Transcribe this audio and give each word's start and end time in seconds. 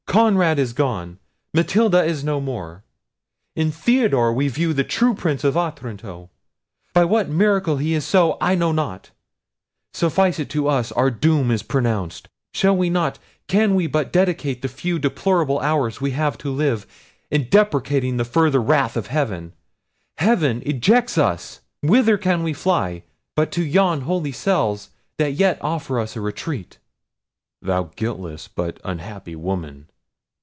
Conrad 0.07 0.59
is 0.59 0.73
gone! 0.73 1.19
Matilda 1.53 2.03
is 2.03 2.21
no 2.21 2.41
more! 2.41 2.83
In 3.55 3.71
Theodore 3.71 4.33
we 4.33 4.49
view 4.49 4.73
the 4.73 4.83
true 4.83 5.13
Prince 5.13 5.45
of 5.45 5.55
Otranto. 5.55 6.29
By 6.91 7.05
what 7.05 7.29
miracle 7.29 7.77
he 7.77 7.93
is 7.93 8.03
so 8.05 8.35
I 8.41 8.55
know 8.55 8.73
not—suffice 8.73 10.37
it 10.37 10.49
to 10.49 10.67
us, 10.67 10.91
our 10.91 11.09
doom 11.11 11.49
is 11.49 11.63
pronounced! 11.63 12.27
shall 12.53 12.75
we 12.75 12.89
not, 12.89 13.19
can 13.47 13.73
we 13.73 13.87
but 13.87 14.11
dedicate 14.11 14.61
the 14.61 14.67
few 14.67 14.99
deplorable 14.99 15.61
hours 15.61 16.01
we 16.01 16.11
have 16.11 16.37
to 16.39 16.51
live, 16.51 16.85
in 17.31 17.47
deprecating 17.47 18.17
the 18.17 18.25
further 18.25 18.61
wrath 18.61 18.97
of 18.97 19.07
heaven? 19.07 19.53
heaven 20.17 20.61
ejects 20.65 21.17
us—whither 21.17 22.17
can 22.17 22.43
we 22.43 22.51
fly, 22.51 23.03
but 23.33 23.49
to 23.53 23.63
yon 23.63 24.01
holy 24.01 24.33
cells 24.33 24.89
that 25.17 25.35
yet 25.35 25.57
offer 25.61 26.01
us 26.01 26.17
a 26.17 26.19
retreat." 26.21 26.79
"Thou 27.61 27.83
guiltless 27.95 28.49
but 28.49 28.81
unhappy 28.83 29.37
woman! 29.37 29.87